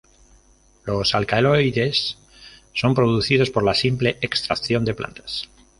[0.83, 2.17] Los alcaloides
[2.73, 5.47] son producidos por la simple extracción de plantas.